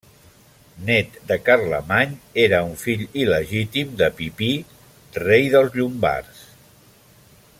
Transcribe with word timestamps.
Nét 0.85 1.19
de 1.31 1.35
Carlemany, 1.49 2.15
era 2.45 2.63
un 2.69 2.73
fill 2.85 3.05
il·legítim 3.25 3.93
de 4.01 4.09
Pipí, 4.21 4.51
rei 5.29 5.47
dels 5.57 5.79
Llombards. 5.81 6.45